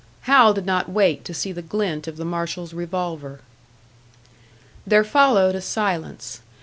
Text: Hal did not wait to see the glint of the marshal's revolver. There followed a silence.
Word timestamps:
Hal 0.21 0.51
did 0.55 0.65
not 0.65 0.89
wait 0.89 1.23
to 1.25 1.31
see 1.31 1.51
the 1.51 1.61
glint 1.61 2.07
of 2.07 2.17
the 2.17 2.25
marshal's 2.25 2.73
revolver. 2.73 3.41
There 4.83 5.03
followed 5.03 5.53
a 5.53 5.61
silence. 5.61 6.41